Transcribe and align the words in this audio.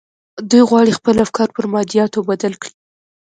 دوی 0.49 0.63
غواړي 0.69 0.91
خپل 0.99 1.15
افکار 1.25 1.47
پر 1.55 1.65
مادياتو 1.73 2.19
بدل 2.29 2.53
کړي. 2.61 2.73